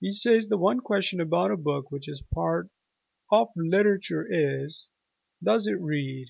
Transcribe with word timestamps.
He 0.00 0.14
says 0.14 0.48
the 0.48 0.56
one 0.56 0.80
question 0.80 1.20
about 1.20 1.50
a 1.50 1.58
book 1.58 1.90
which 1.92 2.08
is 2.08 2.20
to 2.20 2.24
be 2.24 2.28
part 2.32 2.70
of 3.30 3.48
literature 3.54 4.26
is, 4.26 4.88
"Does 5.42 5.66
it 5.66 5.78
read?" 5.78 6.28